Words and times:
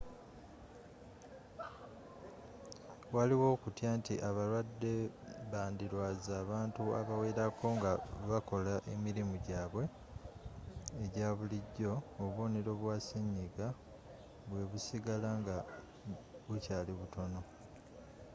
waliwo 3.15 3.45
okutya 3.55 3.89
nti 3.99 4.15
abalwadde 4.29 4.93
bandirwaza 5.51 6.33
abantu 6.43 6.83
abawerako 6.99 7.67
nga 7.77 7.91
bakola 8.29 8.73
emirimu 8.93 9.35
gyabwe 9.45 9.83
egya 11.03 11.29
bulijjo 11.37 11.93
obubonero 12.19 12.71
bwa 12.81 12.95
senyiga 13.07 13.67
bwe 14.49 14.61
busigala 14.71 15.29
nga 15.39 15.55
bukyali 16.47 16.91
butono 16.99 17.41